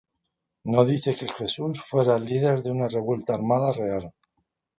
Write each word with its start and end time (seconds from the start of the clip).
No 0.63 0.83
dice 0.83 1.15
que 1.15 1.27
Jesús 1.29 1.79
fuera 1.79 2.17
el 2.17 2.25
líder 2.25 2.63
de 2.63 2.71
una 2.71 2.87
revuelta 2.87 3.35
armada 3.35 3.71
real. 3.71 4.11